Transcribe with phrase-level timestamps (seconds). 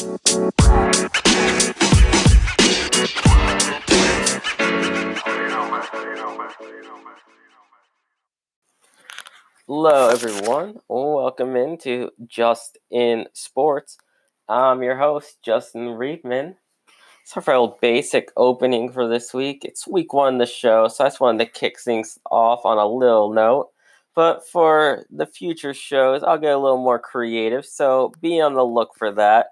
[0.00, 0.16] Hello,
[10.08, 10.78] everyone.
[10.88, 13.98] Welcome into Just in Sports.
[14.48, 16.56] I'm your host, Justin Reedman.
[17.22, 19.66] It's our real basic opening for this week.
[19.66, 22.78] It's week one of the show, so I just wanted to kick things off on
[22.78, 23.68] a little note.
[24.14, 28.64] But for the future shows, I'll get a little more creative, so be on the
[28.64, 29.48] look for that.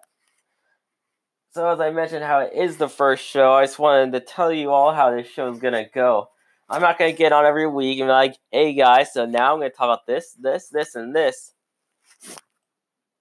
[1.50, 4.52] So, as I mentioned, how it is the first show, I just wanted to tell
[4.52, 6.28] you all how this show is gonna go.
[6.68, 9.60] I'm not gonna get on every week and be like, "Hey guys, so now I'm
[9.60, 11.52] gonna talk about this, this, this, and this."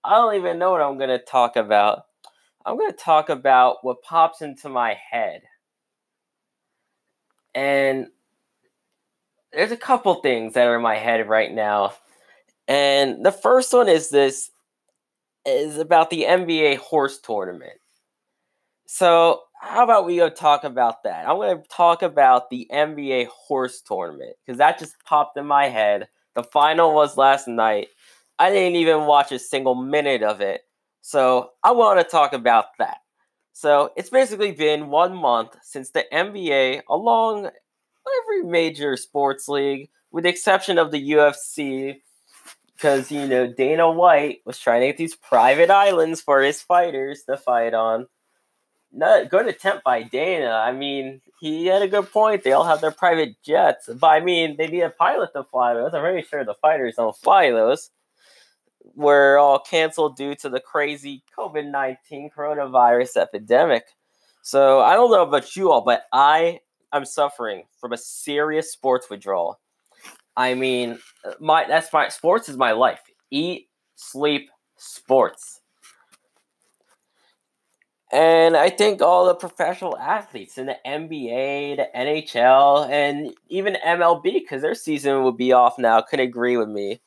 [0.04, 2.06] I don't even know what I'm gonna talk about.
[2.66, 5.44] I'm gonna talk about what pops into my head,
[7.56, 8.08] and
[9.54, 11.94] there's a couple things that are in my head right now.
[12.68, 14.52] And the first one is this
[15.46, 17.80] is about the NBA horse tournament.
[18.90, 21.28] So, how about we go talk about that?
[21.28, 25.66] I'm going to talk about the NBA horse tournament because that just popped in my
[25.68, 26.08] head.
[26.36, 27.90] The final was last night.
[28.40, 30.62] I didn't even watch a single minute of it.
[31.02, 33.00] So, I want to talk about that.
[33.52, 37.50] So, it's basically been one month since the NBA, along
[38.22, 41.98] every major sports league, with the exception of the UFC,
[42.74, 47.24] because, you know, Dana White was trying to get these private islands for his fighters
[47.24, 48.08] to fight on
[48.98, 50.50] not good attempt by Dana.
[50.50, 52.44] I mean, he had a good point.
[52.44, 55.74] They all have their private jets, but I mean, they need a pilot to fly
[55.76, 55.94] those.
[55.94, 57.92] I'm pretty sure the fighters don't fly those.
[58.96, 63.84] Were all canceled due to the crazy COVID nineteen coronavirus epidemic.
[64.42, 69.10] So I don't know about you all, but I am suffering from a serious sports
[69.10, 69.60] withdrawal.
[70.36, 71.00] I mean,
[71.40, 73.02] my that's my sports is my life.
[73.30, 75.62] Eat, sleep, sports.
[78.12, 84.24] And I think all the professional athletes in the NBA, the NHL, and even MLB,
[84.24, 87.02] because their season would be off now, could agree with me.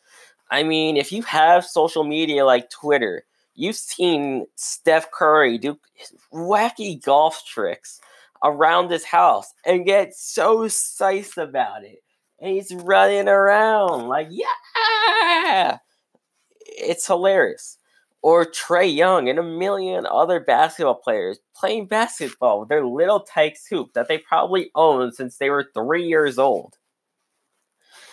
[0.51, 3.25] I mean, if you have social media like Twitter,
[3.55, 5.79] you've seen Steph Curry do
[6.35, 8.01] wacky golf tricks
[8.45, 12.03] around his house and get so psyched about it.
[12.41, 15.79] And he's running around like, yeah!
[16.61, 17.79] It's hilarious
[18.23, 23.67] or Trae Young and a million other basketball players playing basketball with their little Tikes
[23.67, 26.77] hoop that they probably owned since they were three years old.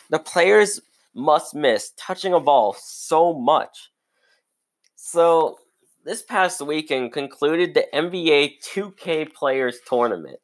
[0.10, 0.80] The players
[1.14, 3.90] must miss touching a ball so much.
[4.96, 5.58] So,
[6.06, 10.40] this past weekend concluded the NBA 2K Players Tournament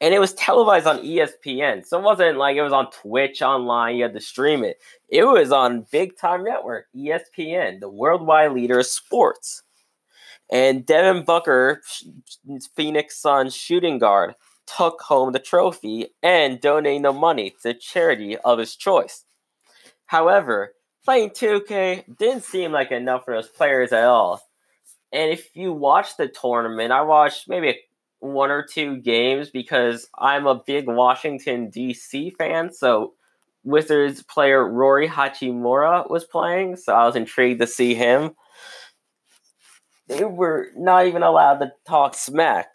[0.00, 1.84] and it was televised on ESPN.
[1.84, 4.78] So it wasn't like it was on Twitch online, you had to stream it.
[5.08, 9.62] It was on big time network, ESPN, the worldwide leader of sports.
[10.50, 11.82] And Devin Booker,
[12.74, 14.34] Phoenix Suns shooting guard,
[14.66, 19.24] took home the trophy and donated the money to charity of his choice.
[20.06, 20.72] However,
[21.04, 24.42] playing 2K didn't seem like enough for those players at all.
[25.12, 27.80] And if you watch the tournament, I watched maybe a
[28.20, 32.30] one or two games because I'm a big Washington D.C.
[32.38, 32.72] fan.
[32.72, 33.14] So
[33.64, 38.34] Wizards player Rui Hachimura was playing, so I was intrigued to see him.
[40.08, 42.68] They were not even allowed to talk smack.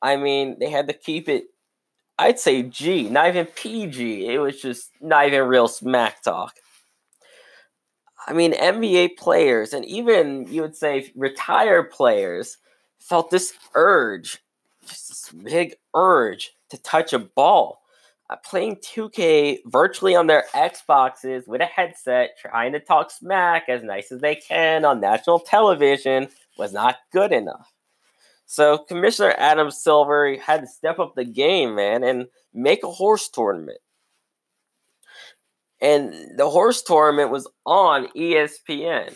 [0.00, 1.44] I mean, they had to keep it.
[2.18, 4.26] I'd say G, not even PG.
[4.26, 6.54] It was just not even real smack talk.
[8.26, 12.58] I mean, NBA players and even you would say retired players
[13.00, 14.38] felt this urge
[14.88, 17.82] just this big urge to touch a ball.
[18.30, 23.82] Uh, playing 2K virtually on their Xboxes with a headset, trying to talk smack as
[23.82, 26.28] nice as they can on national television
[26.58, 27.72] was not good enough.
[28.44, 33.28] So Commissioner Adam Silver had to step up the game, man, and make a horse
[33.28, 33.78] tournament.
[35.80, 39.14] And the horse tournament was on ESPN.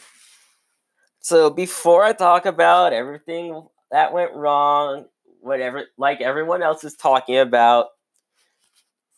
[1.21, 5.06] So before I talk about everything that went wrong
[5.43, 7.89] whatever, like everyone else is talking about,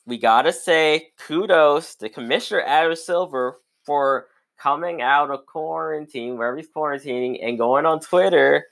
[0.07, 4.27] we gotta say kudos to Commissioner Adam Silver for
[4.59, 8.67] coming out of quarantine, wherever he's quarantining, and going on Twitter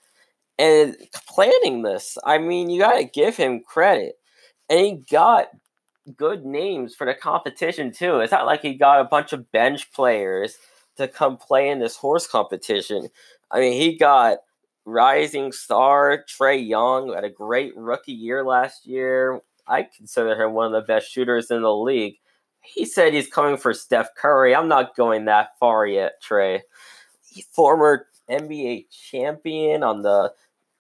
[0.59, 0.97] and
[1.29, 2.19] planning this.
[2.25, 4.17] I mean, you gotta give him credit.
[4.69, 5.49] And he got
[6.17, 8.21] good names for the competition too.
[8.21, 10.57] It's not like he got a bunch of bench players
[10.97, 13.09] to come play in this horse competition.
[13.51, 14.39] I mean, he got
[14.85, 19.41] rising star Trae Young had a great rookie year last year.
[19.67, 22.17] I consider him one of the best shooters in the league.
[22.61, 24.55] He said he's coming for Steph Curry.
[24.55, 26.61] I'm not going that far yet, Trae.
[27.53, 30.33] Former NBA champion on the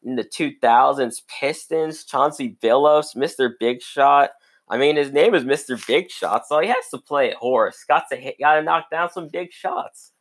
[0.04, 3.52] in the 2000s Pistons, Chauncey Billups, Mr.
[3.58, 4.31] Big Shot.
[4.69, 5.84] I mean, his name is Mr.
[5.87, 7.84] Big Shot, so he has to play it horse.
[7.87, 10.12] Got to hit, got to knock down some big shots.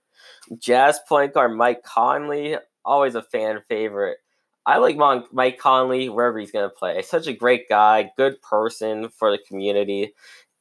[0.60, 4.18] Jazz point guard Mike Conley, always a fan favorite.
[4.66, 4.96] I like
[5.32, 7.02] Mike Conley wherever he's going to play.
[7.02, 10.14] Such a great guy, good person for the community.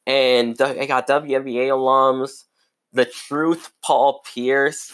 [0.07, 2.45] And I got WNBA alums,
[2.93, 4.91] The Truth, Paul Pierce.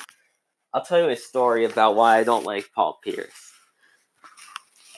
[0.73, 3.51] I'll tell you a story about why I don't like Paul Pierce.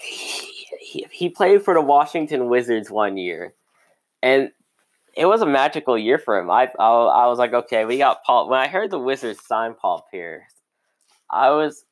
[0.01, 3.53] He, he, he played for the Washington Wizards one year,
[4.23, 4.51] and
[5.15, 6.49] it was a magical year for him.
[6.49, 8.49] I, I, I was like, okay, we got Paul.
[8.49, 10.51] When I heard the Wizards sign Paul Pierce,
[11.29, 11.85] I was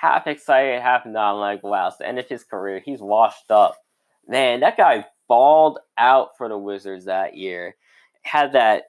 [0.00, 1.34] half excited, half not.
[1.34, 2.80] I'm like, wow, it's the end of his career.
[2.80, 3.76] He's washed up.
[4.26, 7.76] Man, that guy balled out for the Wizards that year.
[8.22, 8.84] Had that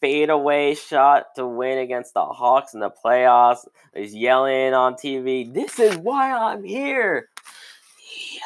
[0.00, 3.66] fadeaway shot to win against the Hawks in the playoffs.
[3.94, 7.28] He's yelling on TV, This is why I'm here.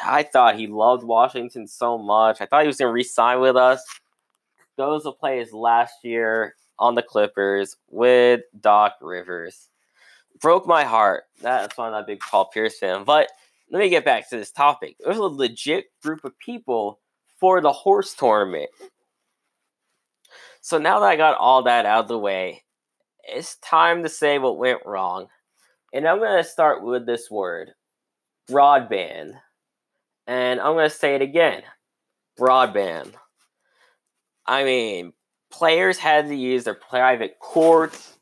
[0.05, 2.39] I thought he loved Washington so much.
[2.39, 3.83] I thought he was going to resign with us.
[4.77, 9.69] Goes to play his last year on the Clippers with Doc Rivers
[10.41, 11.23] broke my heart.
[11.41, 13.03] That's why I'm not a big Paul Pierce fan.
[13.03, 13.29] But
[13.71, 14.95] let me get back to this topic.
[14.99, 16.99] There's a legit group of people
[17.39, 18.69] for the horse tournament.
[20.61, 22.63] So now that I got all that out of the way,
[23.23, 25.27] it's time to say what went wrong.
[25.93, 27.71] And I'm going to start with this word
[28.49, 29.33] broadband.
[30.27, 31.63] And I'm going to say it again
[32.39, 33.13] broadband.
[34.45, 35.13] I mean,
[35.51, 38.14] players had to use their private courts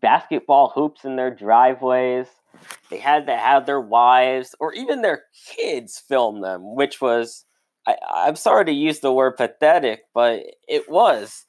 [0.00, 2.26] basketball hoops in their driveways.
[2.90, 7.44] They had to have their wives or even their kids film them, which was,
[7.86, 11.44] I, I'm sorry to use the word pathetic, but it was.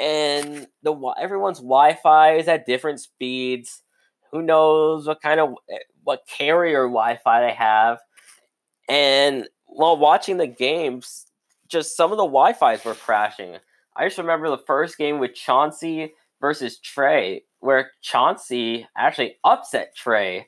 [0.00, 3.82] And the everyone's Wi-Fi is at different speeds.
[4.30, 7.98] Who knows what kind of eh, what carrier Wi-Fi they have?
[8.88, 11.26] And while watching the games,
[11.68, 13.56] just some of the Wi-Fi's were crashing.
[13.96, 20.44] I just remember the first game with Chauncey versus Trae where Chauncey actually upset Trae.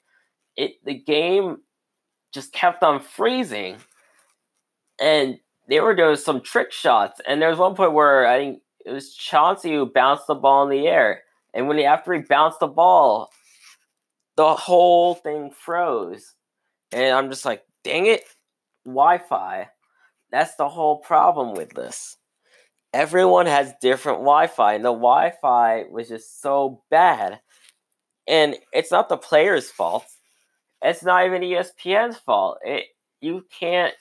[0.57, 1.59] It the game
[2.33, 3.77] just kept on freezing,
[5.01, 7.21] and they were doing some trick shots.
[7.27, 10.65] And there was one point where I think it was Chauncey who bounced the ball
[10.65, 11.23] in the air,
[11.55, 13.31] and when he after he bounced the ball,
[14.37, 16.35] the whole thing froze.
[16.93, 18.25] And I'm just like, dang it,
[18.85, 19.69] Wi-Fi.
[20.33, 22.17] That's the whole problem with this
[22.93, 27.41] everyone has different Wi-Fi, and the Wi-Fi was just so bad.
[28.27, 30.07] And it's not the player's fault.
[30.83, 32.59] It's not even ESPN's fault.
[32.65, 32.85] It
[33.21, 33.95] you can't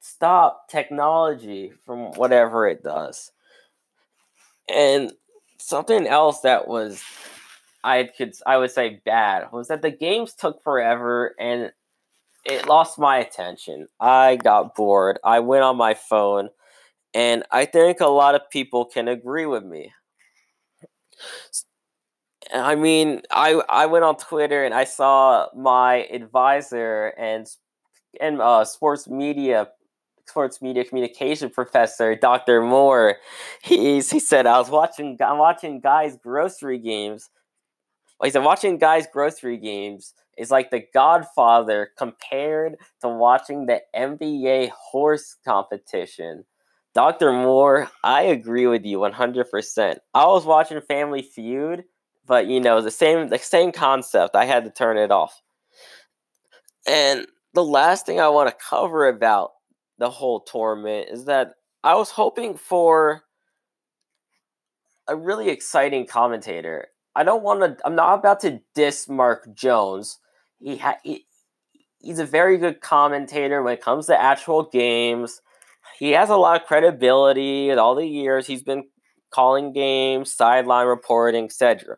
[0.00, 3.30] stop technology from whatever it does.
[4.68, 5.12] And
[5.58, 7.02] something else that was
[7.84, 11.72] I could I would say bad was that the games took forever and
[12.44, 13.88] it lost my attention.
[14.00, 15.18] I got bored.
[15.24, 16.50] I went on my phone.
[17.14, 19.92] And I think a lot of people can agree with me.
[22.52, 27.46] I mean, I I went on Twitter and I saw my advisor and
[28.20, 29.70] and uh, sports media
[30.28, 32.62] sports media communication professor Dr.
[32.62, 33.16] Moore.
[33.62, 37.30] He's he said I was watching I'm watching guys grocery games.
[38.22, 44.68] He said watching guys grocery games is like the Godfather compared to watching the NBA
[44.70, 46.44] horse competition.
[46.94, 47.32] Dr.
[47.32, 49.96] Moore, I agree with you 100%.
[50.12, 51.84] I was watching Family Feud,
[52.26, 54.36] but you know, the same the same concept.
[54.36, 55.40] I had to turn it off.
[56.86, 59.52] And the last thing I want to cover about
[59.98, 63.22] the whole tournament is that I was hoping for
[65.08, 66.88] a really exciting commentator.
[67.14, 70.18] I don't want to I'm not about to diss Mark Jones.
[70.60, 71.26] He, ha, he
[71.98, 75.40] he's a very good commentator when it comes to actual games
[75.98, 78.84] he has a lot of credibility in all the years he's been
[79.30, 81.96] calling games, sideline reporting, etc.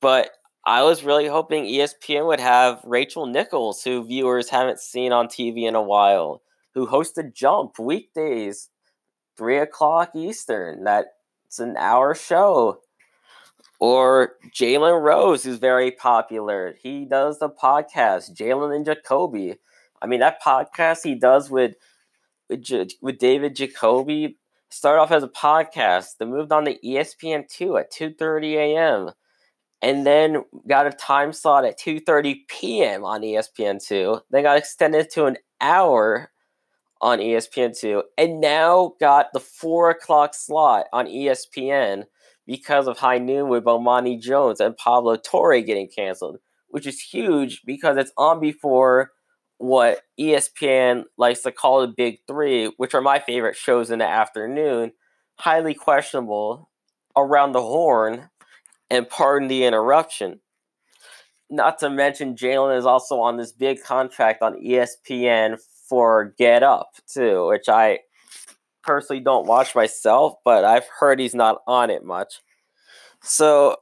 [0.00, 0.30] But
[0.66, 5.68] I was really hoping ESPN would have Rachel Nichols, who viewers haven't seen on TV
[5.68, 6.42] in a while,
[6.74, 8.70] who hosted Jump weekdays,
[9.36, 10.84] three o'clock Eastern.
[10.84, 12.80] That's an hour show.
[13.78, 16.76] Or Jalen Rose, who's very popular.
[16.82, 19.56] He does the podcast, Jalen and Jacoby.
[20.00, 21.74] I mean, that podcast he does with
[22.48, 24.38] with, with David Jacoby
[24.70, 29.10] started off as a podcast that moved on to ESPN2 at 2:30 a.m.
[29.82, 33.04] and then got a time slot at 2:30 p.m.
[33.04, 34.20] on ESPN2.
[34.30, 36.30] Then got extended to an hour
[37.00, 42.04] on ESPN2, and now got the four o'clock slot on ESPN
[42.46, 46.38] because of High Noon with Bomani Jones and Pablo Torre getting canceled.
[46.68, 49.12] which is huge because it's on before
[49.58, 54.08] what ESPN likes to call the Big Three, which are my favorite shows in the
[54.08, 54.92] afternoon.
[55.38, 56.70] Highly questionable
[57.16, 58.30] around the horn,
[58.90, 60.40] and pardon the interruption.
[61.50, 65.58] Not to mention, Jalen is also on this big contract on ESPN
[65.88, 68.00] for Get Up, too, which I
[68.82, 72.40] personally don't watch myself, but I've heard he's not on it much.
[73.22, 73.76] So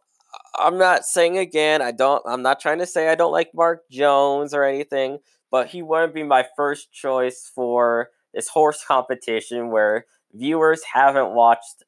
[0.58, 3.82] I'm not saying again, I don't I'm not trying to say I don't like Mark
[3.90, 5.18] Jones or anything,
[5.52, 11.84] but he wouldn't be my first choice for this horse competition where viewers haven't watched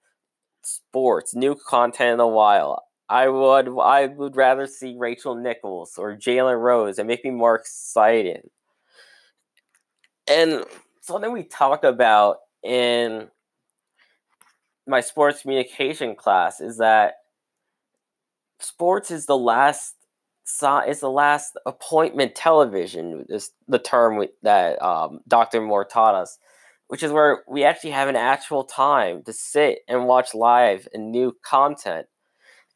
[0.63, 2.85] sports, new content in a while.
[3.09, 7.55] I would I would rather see Rachel Nichols or Jalen Rose and make me more
[7.55, 8.49] excited.
[10.29, 10.65] And
[11.01, 13.29] something we talk about in
[14.87, 17.15] my sports communication class is that
[18.59, 19.95] sports is the last
[20.47, 25.61] is the last appointment television is the term that um, Dr.
[25.61, 26.39] Moore taught us,
[26.89, 31.11] which is where we actually have an actual time to sit and watch live and
[31.11, 32.07] new content.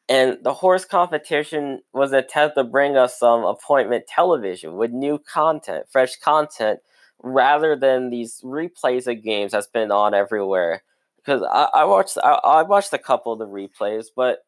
[0.09, 5.19] And the horse competition was an attempt to bring us some appointment television with new
[5.19, 6.81] content, fresh content,
[7.23, 10.83] rather than these replays of games that's been on everywhere.
[11.17, 14.39] Because I, I watched I, I watched a couple of the replays, but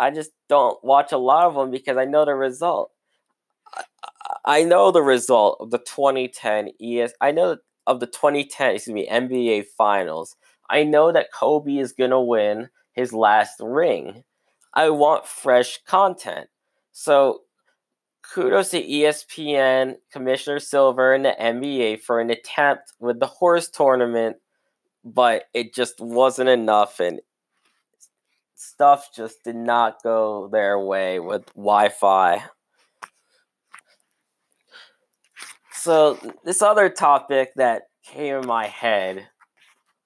[0.00, 2.90] I just don't watch a lot of them because I know the result.
[3.74, 3.82] I,
[4.46, 7.12] I know the result of the 2010 ES.
[7.20, 10.36] I know of the 2010 excuse me NBA Finals.
[10.70, 14.24] I know that Kobe is gonna win his last ring.
[14.72, 16.48] I want fresh content.
[16.92, 17.42] So
[18.22, 24.36] kudos to ESPN, Commissioner Silver, and the NBA for an attempt with the horse tournament,
[25.04, 27.20] but it just wasn't enough, and
[28.60, 32.44] stuff just did not go their way with Wi Fi.
[35.72, 39.26] So, this other topic that came in my head,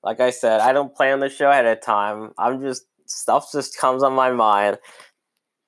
[0.05, 2.31] like I said, I don't plan the show ahead of time.
[2.39, 4.79] I'm just, stuff just comes on my mind,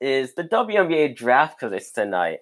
[0.01, 2.39] is the WNBA draft because it's tonight.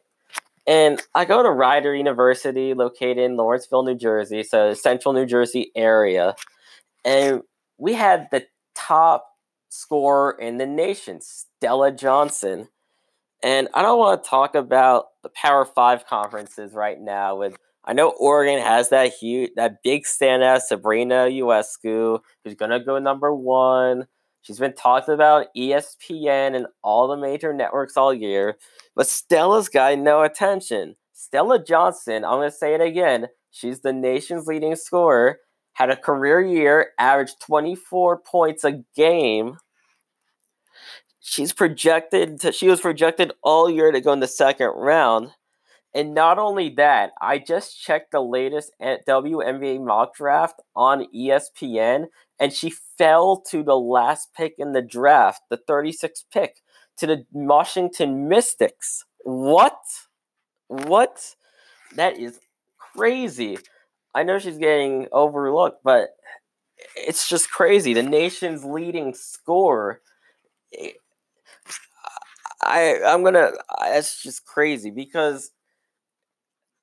[0.67, 5.71] And I go to Rider University, located in Lawrenceville, New Jersey, so central New Jersey
[5.75, 6.35] area.
[7.03, 7.43] And
[7.79, 9.34] we had the top
[9.75, 12.69] scorer in the nation, Stella Johnson.
[13.43, 17.37] And I don't want to talk about the Power Five conferences right now.
[17.37, 22.99] With I know Oregon has that huge, that big standout, Sabrina Ionescu, who's gonna go
[22.99, 24.07] number one.
[24.43, 28.59] She's been talked about ESPN and all the major networks all year,
[28.95, 30.97] but Stella's got no attention.
[31.13, 33.29] Stella Johnson, I'm gonna say it again.
[33.51, 35.39] She's the nation's leading scorer.
[35.75, 39.59] Had a career year, averaged 24 points a game
[41.25, 45.31] she's projected to, she was projected all year to go in the second round.
[45.95, 52.07] And not only that, I just checked the latest WNBA mock draft on ESPN,
[52.39, 56.57] and she fell to the last pick in the draft, the 36th pick,
[56.99, 59.05] to the Washington Mystics.
[59.21, 59.79] What?
[60.67, 61.37] What?
[61.95, 62.41] That is
[62.77, 63.59] crazy.
[64.15, 66.11] I know she's getting overlooked, but
[66.97, 67.95] it's just crazy.
[67.95, 70.01] The nation's leading scorer
[70.79, 70.93] eh,
[72.63, 73.53] I I'm gonna.
[73.83, 75.51] It's just crazy because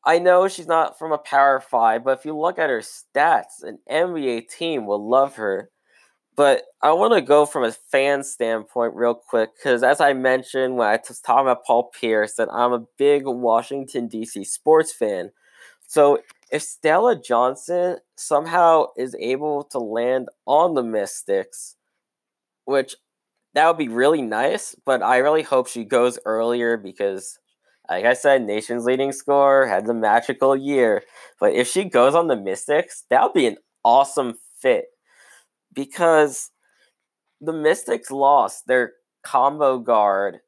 [0.03, 3.63] I know she's not from a Power Five, but if you look at her stats,
[3.63, 5.69] an NBA team will love her.
[6.35, 10.77] But I want to go from a fan standpoint real quick because, as I mentioned
[10.77, 14.45] when I was talking about Paul Pierce, that I'm a big Washington D.C.
[14.45, 15.31] sports fan.
[15.87, 16.19] So
[16.51, 21.77] if Stella Johnson somehow is able to land on the Mystics,
[22.65, 22.95] which
[23.53, 27.39] that would be really nice, but I really hope she goes earlier because,
[27.89, 31.03] like I said, nation's leading scorer had a magical year.
[31.39, 34.85] But if she goes on the Mystics, that would be an awesome fit
[35.73, 36.51] because
[37.39, 38.93] the Mystics lost their
[39.23, 40.39] combo guard,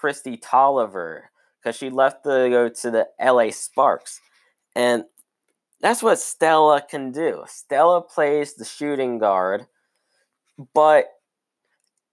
[0.00, 1.22] Kristi Toliver,
[1.60, 4.20] because she left to go to the LA Sparks.
[4.74, 5.04] And
[5.82, 7.44] that's what Stella can do.
[7.48, 9.66] Stella plays the shooting guard,
[10.74, 11.06] but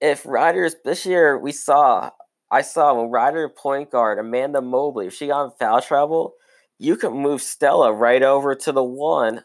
[0.01, 2.11] if Riders this year we saw
[2.51, 6.33] I saw when Rider point guard Amanda Mobley, if she got in foul trouble,
[6.79, 9.43] you can move Stella right over to the one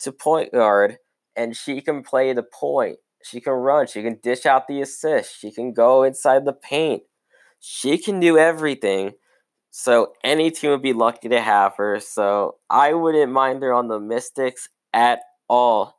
[0.00, 0.98] to point guard
[1.36, 2.96] and she can play the point.
[3.22, 7.02] She can run, she can dish out the assist, she can go inside the paint.
[7.60, 9.12] She can do everything.
[9.70, 12.00] So any team would be lucky to have her.
[12.00, 15.96] So I wouldn't mind her on the Mystics at all.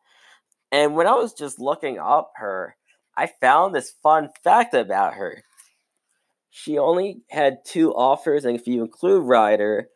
[0.72, 2.76] And when I was just looking up her,
[3.18, 5.44] I found this fun fact about her.
[6.52, 9.88] she only had two offers, and if you include Rider,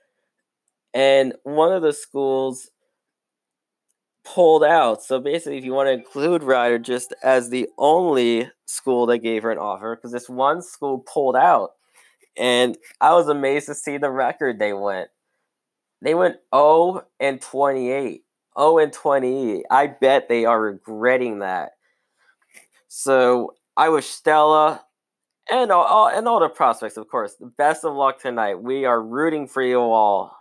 [0.93, 2.69] and one of the schools
[4.23, 5.03] pulled out.
[5.03, 9.43] So basically, if you want to include Rider just as the only school that gave
[9.43, 11.71] her an offer, because this one school pulled out,
[12.37, 15.09] and I was amazed to see the record they went.
[16.01, 18.23] They went 0 and 28.
[18.57, 19.65] 0 and 28.
[19.69, 21.71] I bet they are regretting that.
[22.87, 24.83] So I wish Stella
[25.51, 28.61] and all, all, and all the prospects, of course, the best of luck tonight.
[28.61, 30.35] We are rooting for you all.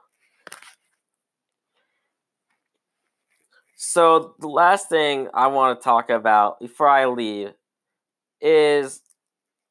[3.76, 7.52] So the last thing I want to talk about before I leave
[8.40, 9.02] is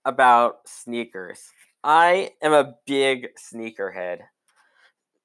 [0.06, 1.42] about sneakers.
[1.84, 4.20] I am a big sneakerhead.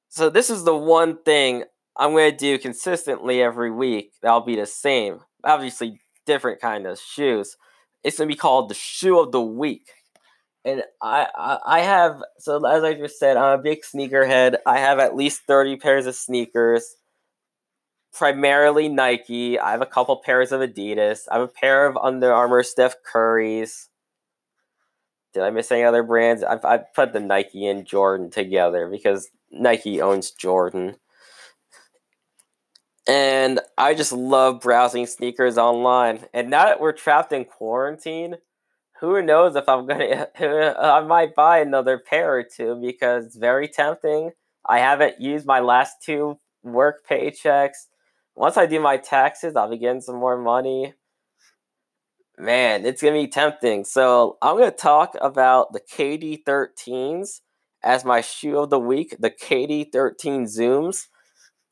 [0.08, 1.64] So this is the one thing
[1.96, 4.12] I'm going to do consistently every week.
[4.22, 5.20] That'll be the same.
[5.44, 7.56] Obviously different kind of shoes.
[8.02, 9.90] It's going to be called the shoe of the week.
[10.64, 14.56] And I, I I have so as I just said, I'm a big sneakerhead.
[14.66, 16.96] I have at least 30 pairs of sneakers
[18.12, 19.58] primarily Nike.
[19.58, 21.20] I have a couple pairs of Adidas.
[21.30, 23.87] I have a pair of Under Armour Steph Curry's.
[25.38, 26.42] Did I miss any other brands?
[26.42, 30.96] I've, I've put the Nike and Jordan together because Nike owns Jordan.
[33.06, 36.24] And I just love browsing sneakers online.
[36.34, 38.34] And now that we're trapped in quarantine,
[39.00, 43.68] who knows if I'm gonna I might buy another pair or two because it's very
[43.68, 44.32] tempting.
[44.66, 47.86] I haven't used my last two work paychecks
[48.38, 50.94] once I do my taxes, I'll be getting some more money.
[52.38, 53.84] Man, it's gonna be tempting.
[53.84, 57.40] So I'm gonna talk about the KD13s
[57.82, 59.16] as my shoe of the week.
[59.18, 61.06] The KD13 Zooms.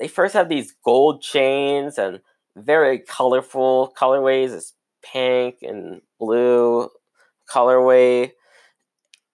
[0.01, 2.21] They first have these gold chains and
[2.57, 4.53] very colorful colorways.
[4.53, 6.91] It's pink and blue
[7.49, 8.33] colorway,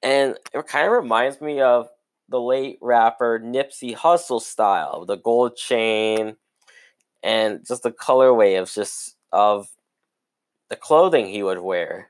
[0.03, 1.89] and it kind of reminds me of
[2.29, 6.37] the late rapper Nipsey Hussle style, the gold chain
[7.23, 9.69] and just the colorway of just of
[10.73, 12.09] the clothing he would wear.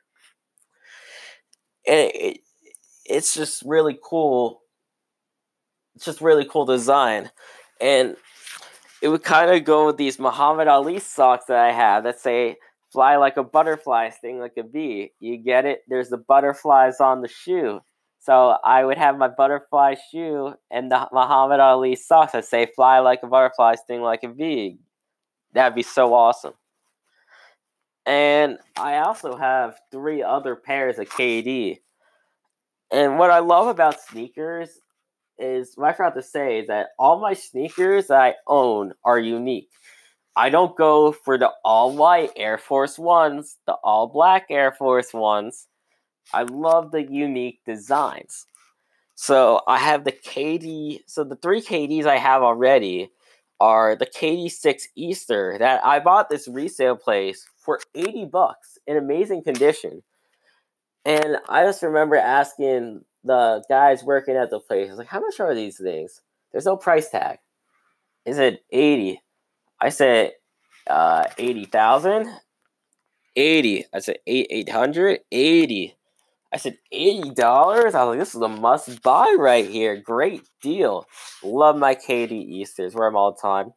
[1.84, 2.38] And it,
[3.04, 4.60] it's just really cool.
[5.96, 7.32] It's just really cool design.
[7.80, 8.16] And
[9.02, 12.56] it would kind of go with these Muhammad Ali socks that I have that say
[12.92, 15.10] fly like a butterfly, sting like a bee.
[15.18, 15.80] You get it?
[15.88, 17.80] There's the butterflies on the shoe.
[18.20, 23.00] So I would have my butterfly shoe and the Muhammad Ali socks that say fly
[23.00, 24.78] like a butterfly, sting like a bee.
[25.52, 26.54] That'd be so awesome.
[28.06, 31.78] And I also have three other pairs of KD.
[32.90, 34.80] And what I love about sneakers
[35.38, 39.18] is what I forgot to say is that all my sneakers that I own are
[39.18, 39.70] unique.
[40.34, 45.12] I don't go for the all white Air Force Ones, the all black Air Force
[45.12, 45.68] Ones.
[46.32, 48.46] I love the unique designs.
[49.14, 51.00] So I have the KD.
[51.06, 53.10] So the three KDs I have already
[53.62, 59.44] are the KD6 Easter that I bought this resale place for 80 bucks in amazing
[59.44, 60.02] condition.
[61.04, 65.54] And I just remember asking the guys working at the place, like, how much are
[65.54, 66.22] these things?
[66.50, 67.38] There's no price tag.
[68.26, 69.22] Is it 80?
[69.80, 70.32] I said,
[70.88, 72.34] uh, 80,000?
[73.36, 73.84] 80.
[73.94, 75.20] I said, 8, 800?
[75.30, 75.96] 80.
[76.52, 77.38] I said, $80?
[77.40, 79.96] I was like, this is a must buy right here.
[79.96, 81.06] Great deal.
[81.42, 82.94] Love my KD Easters.
[82.94, 83.72] Wear them all the time.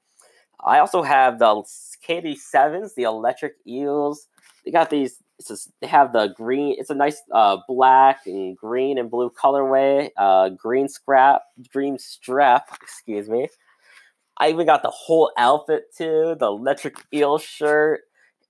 [0.63, 1.63] I also have the
[2.07, 4.27] KD7s, the electric eels.
[4.65, 5.17] They got these.
[5.45, 6.75] Just, they have the green.
[6.77, 10.09] It's a nice uh, black and green and blue colorway.
[10.17, 12.69] Uh, green scrap, green strap.
[12.81, 13.49] Excuse me.
[14.37, 16.35] I even got the whole outfit too.
[16.39, 18.01] The electric eel shirt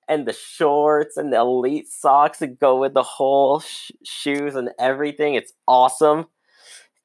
[0.07, 4.69] and the shorts and the elite socks that go with the whole sh- shoes and
[4.79, 5.35] everything.
[5.35, 6.25] It's awesome.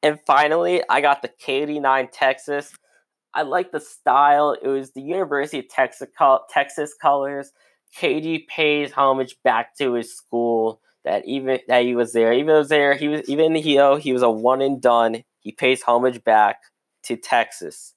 [0.02, 2.72] And finally, I got the KD9 Texas.
[3.34, 4.56] I like the style.
[4.60, 6.08] It was the University of Texas,
[6.48, 7.52] Texas colors.
[7.96, 12.32] KD pays homage back to his school that even that he was there.
[12.32, 15.24] Even was there, he was even he oh, he was a one and done.
[15.40, 16.58] He pays homage back
[17.04, 17.94] to Texas.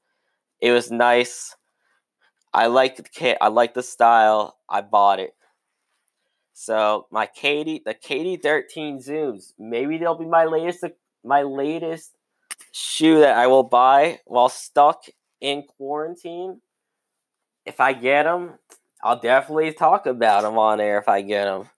[0.62, 1.56] It was nice.
[2.54, 3.38] I like the kit.
[3.42, 4.58] I like the style.
[4.70, 5.34] I bought it.
[6.54, 10.90] So my KD, the KD thirteen zooms, maybe they'll be my latest uh,
[11.24, 12.12] my latest
[12.72, 15.06] shoe that I will buy while stuck
[15.42, 16.62] in quarantine.
[17.66, 18.60] If I get them,
[19.04, 21.70] I'll definitely talk about them on air if I get them.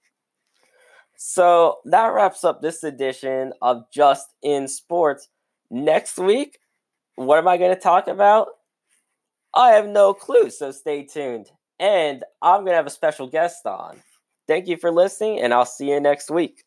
[1.16, 5.30] So that wraps up this edition of Just in Sports.
[5.72, 6.60] Next week,
[7.16, 8.48] what am I going to talk about?
[9.56, 11.48] I have no clue, so stay tuned.
[11.80, 14.02] And I'm going to have a special guest on.
[14.48, 16.65] Thank you for listening, and I'll see you next week.